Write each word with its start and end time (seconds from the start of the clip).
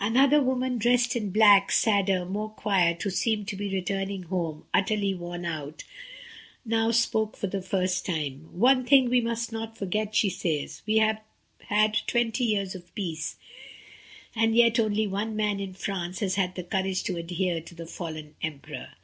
Another 0.00 0.40
woman, 0.42 0.78
dressed 0.78 1.14
in 1.14 1.28
black, 1.28 1.70
sadder, 1.70 2.24
more 2.24 2.48
quiet, 2.48 3.02
who 3.02 3.10
seemed 3.10 3.46
to 3.48 3.54
be 3.54 3.68
returning 3.70 4.22
home, 4.22 4.64
utterly 4.72 5.12
worn 5.12 5.44
out, 5.44 5.84
now 6.64 6.90
spoke 6.90 7.36
for 7.36 7.48
the 7.48 7.60
first 7.60 8.06
time. 8.06 8.48
"One 8.58 8.86
thing 8.86 9.10
we 9.10 9.20
must 9.20 9.52
not 9.52 9.76
forget," 9.76 10.14
she 10.14 10.30
says, 10.30 10.80
"we 10.86 10.96
have 11.00 11.20
had 11.64 11.98
twenty 12.06 12.44
years 12.44 12.74
of 12.74 12.94
peace, 12.94 13.36
and 14.34 14.56
yet 14.56 14.80
only 14.80 15.06
one 15.06 15.36
man 15.36 15.60
in 15.60 15.74
France 15.74 16.20
has 16.20 16.36
had 16.36 16.54
the 16.54 16.64
courage 16.64 17.02
to 17.04 17.18
adhere 17.18 17.60
to 17.60 17.74
the 17.74 17.84
fallen 17.84 18.34
emperor." 18.40 18.94